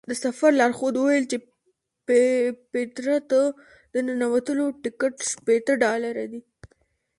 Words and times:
د 0.09 0.11
سفر 0.23 0.51
لارښود 0.59 0.95
وویل 0.97 1.25
چې 1.31 1.37
پیترا 2.71 3.17
ته 3.31 3.41
د 3.93 3.95
ننوتلو 4.07 4.65
ټکټ 4.83 5.13
شپېته 5.31 5.73
ډالره 5.83 6.23
دی. 6.31 6.41